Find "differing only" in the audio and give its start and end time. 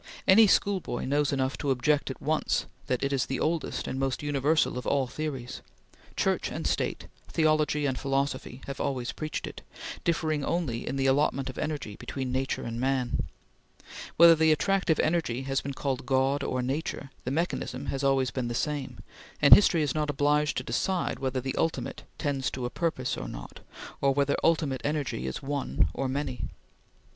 10.03-10.87